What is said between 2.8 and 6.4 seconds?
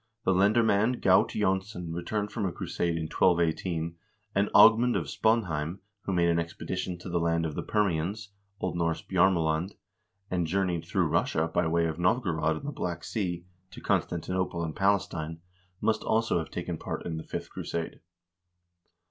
in 1218, and Agmund of Spaanheim, who made an